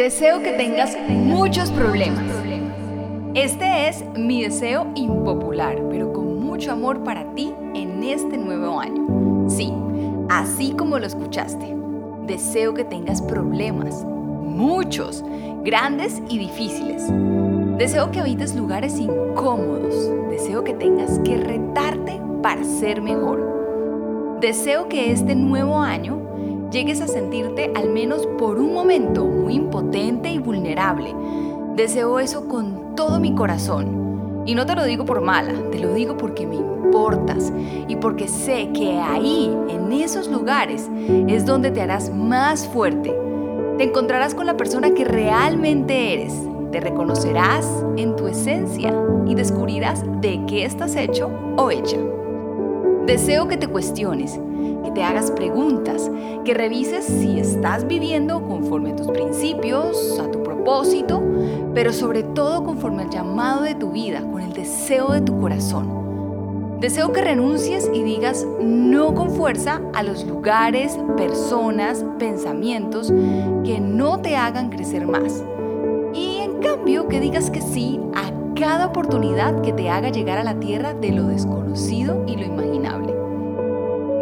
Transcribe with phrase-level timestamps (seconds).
[0.00, 2.24] Deseo que tengas muchos problemas.
[3.34, 9.44] Este es mi deseo impopular, pero con mucho amor para ti en este nuevo año.
[9.50, 9.74] Sí,
[10.30, 11.76] así como lo escuchaste.
[12.26, 15.22] Deseo que tengas problemas, muchos,
[15.64, 17.04] grandes y difíciles.
[17.76, 20.10] Deseo que habites lugares incómodos.
[20.30, 24.38] Deseo que tengas que retarte para ser mejor.
[24.40, 26.22] Deseo que este nuevo año
[26.70, 31.14] llegues a sentirte al menos por un momento muy impotente y vulnerable.
[31.74, 34.42] Deseo eso con todo mi corazón.
[34.46, 37.52] Y no te lo digo por mala, te lo digo porque me importas
[37.88, 40.88] y porque sé que ahí, en esos lugares,
[41.28, 43.14] es donde te harás más fuerte.
[43.76, 46.34] Te encontrarás con la persona que realmente eres.
[46.72, 48.94] Te reconocerás en tu esencia
[49.26, 51.98] y descubrirás de qué estás hecho o hecha.
[53.06, 54.38] Deseo que te cuestiones,
[54.84, 56.10] que te hagas preguntas,
[56.44, 61.22] que revises si estás viviendo conforme a tus principios, a tu propósito,
[61.74, 66.00] pero sobre todo conforme al llamado de tu vida, con el deseo de tu corazón.
[66.80, 73.12] Deseo que renuncies y digas no con fuerza a los lugares, personas, pensamientos
[73.64, 75.44] que no te hagan crecer más.
[76.14, 80.44] Y en cambio que digas que sí a cada oportunidad que te haga llegar a
[80.44, 83.14] la tierra de lo desconocido y lo imaginable.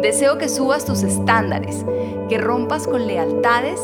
[0.01, 1.85] Deseo que subas tus estándares,
[2.29, 3.81] que rompas con lealtades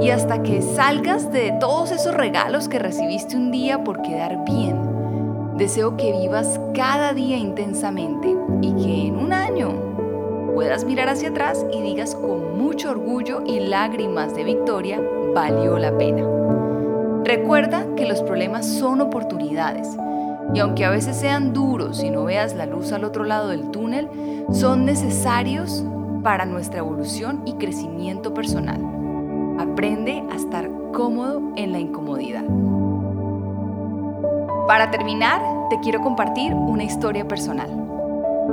[0.00, 4.78] y hasta que salgas de todos esos regalos que recibiste un día por quedar bien.
[5.58, 9.74] Deseo que vivas cada día intensamente y que en un año
[10.54, 14.98] puedas mirar hacia atrás y digas con mucho orgullo y lágrimas de victoria,
[15.34, 16.39] valió la pena.
[17.24, 19.88] Recuerda que los problemas son oportunidades
[20.54, 23.70] y aunque a veces sean duros y no veas la luz al otro lado del
[23.70, 24.08] túnel,
[24.52, 25.84] son necesarios
[26.22, 28.80] para nuestra evolución y crecimiento personal.
[29.58, 32.44] Aprende a estar cómodo en la incomodidad.
[34.66, 37.68] Para terminar, te quiero compartir una historia personal.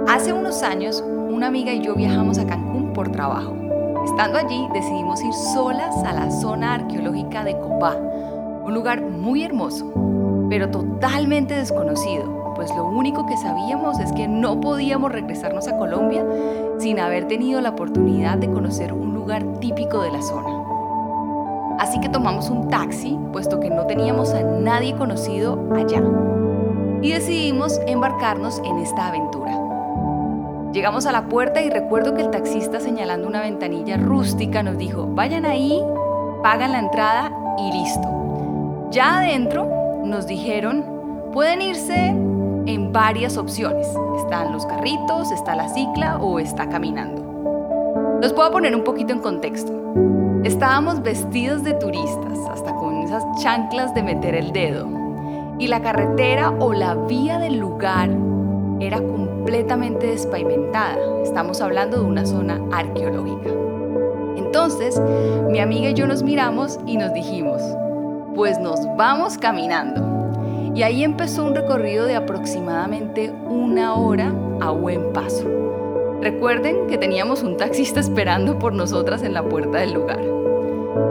[0.08, 3.56] Hace unos años, una amiga y yo viajamos a Cancún por trabajo.
[4.06, 7.96] Estando allí, decidimos ir solas a la zona arqueológica de Copá,
[8.68, 9.90] un lugar muy hermoso,
[10.50, 16.26] pero totalmente desconocido, pues lo único que sabíamos es que no podíamos regresarnos a Colombia
[16.78, 20.50] sin haber tenido la oportunidad de conocer un lugar típico de la zona.
[21.80, 26.04] Así que tomamos un taxi, puesto que no teníamos a nadie conocido allá,
[27.02, 29.58] y decidimos embarcarnos en esta aventura.
[30.74, 35.08] Llegamos a la puerta y recuerdo que el taxista señalando una ventanilla rústica nos dijo,
[35.08, 35.82] vayan ahí,
[36.44, 38.27] pagan la entrada y listo.
[38.90, 39.70] Ya adentro
[40.06, 40.86] nos dijeron,
[41.34, 43.88] pueden irse en varias opciones.
[44.18, 48.20] Están los carritos, está la cicla o está caminando.
[48.22, 49.74] Los puedo poner un poquito en contexto.
[50.46, 54.88] Estábamos vestidos de turistas, hasta con esas chanclas de meter el dedo.
[55.60, 58.10] Y la carretera o la vía del lugar
[58.80, 60.98] era completamente despavimentada.
[61.24, 63.50] Estamos hablando de una zona arqueológica.
[64.38, 65.02] Entonces,
[65.50, 67.62] mi amiga y yo nos miramos y nos dijimos,
[68.38, 70.72] pues nos vamos caminando.
[70.76, 74.32] Y ahí empezó un recorrido de aproximadamente una hora
[74.62, 75.44] a buen paso.
[76.22, 80.20] Recuerden que teníamos un taxista esperando por nosotras en la puerta del lugar.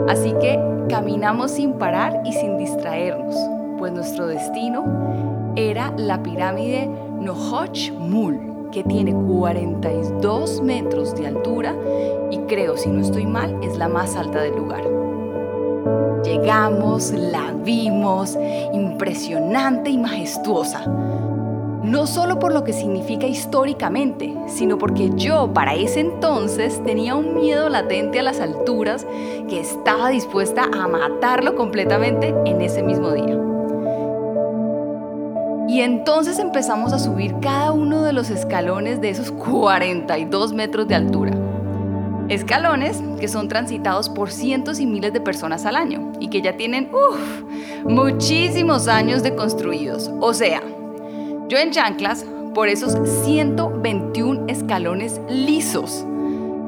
[0.07, 0.57] Así que
[0.87, 3.35] caminamos sin parar y sin distraernos,
[3.77, 4.85] pues nuestro destino
[5.57, 6.89] era la pirámide
[7.19, 11.75] Nohoch Mul, que tiene 42 metros de altura
[12.31, 14.96] y creo, si no estoy mal, es la más alta del lugar.
[16.23, 18.37] Llegamos, la vimos,
[18.73, 20.85] impresionante y majestuosa.
[21.83, 27.35] No solo por lo que significa históricamente, sino porque yo para ese entonces tenía un
[27.35, 29.05] miedo latente a las alturas
[29.47, 33.37] que estaba dispuesta a matarlo completamente en ese mismo día.
[35.69, 40.95] Y entonces empezamos a subir cada uno de los escalones de esos 42 metros de
[40.95, 41.36] altura.
[42.29, 46.57] Escalones que son transitados por cientos y miles de personas al año y que ya
[46.57, 46.89] tienen
[47.85, 50.11] muchísimos años de construidos.
[50.19, 50.61] O sea,
[51.47, 56.05] yo en chanclas por esos 121 escalones lisos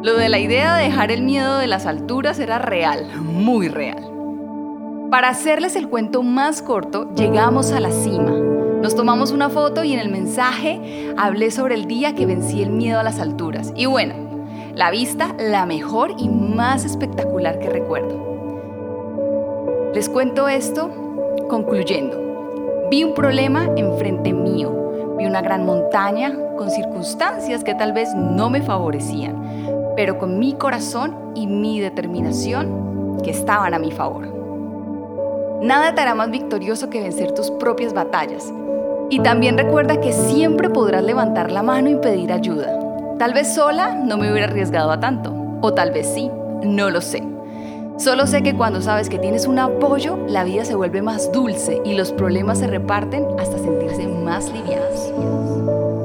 [0.04, 4.10] Lo de la idea de dejar el miedo de las alturas era real, muy real.
[5.12, 8.32] Para hacerles el cuento más corto, llegamos a la cima.
[8.82, 12.70] Nos tomamos una foto y en el mensaje hablé sobre el día que vencí el
[12.70, 13.74] miedo a las alturas.
[13.76, 14.29] Y bueno,
[14.80, 18.16] la vista la mejor y más espectacular que recuerdo.
[19.94, 20.90] Les cuento esto
[21.50, 22.88] concluyendo.
[22.90, 25.18] Vi un problema enfrente mío.
[25.18, 29.36] Vi una gran montaña con circunstancias que tal vez no me favorecían
[29.98, 34.30] pero con mi corazón y mi determinación que estaban a mi favor.
[35.62, 38.50] Nada te hará más victorioso que vencer tus propias batallas.
[39.10, 42.79] Y también recuerda que siempre podrás levantar la mano y pedir ayuda.
[43.20, 46.32] Tal vez sola no me hubiera arriesgado a tanto, o tal vez sí,
[46.64, 47.22] no lo sé.
[47.98, 51.82] Solo sé que cuando sabes que tienes un apoyo, la vida se vuelve más dulce
[51.84, 55.99] y los problemas se reparten hasta sentirse más livianos.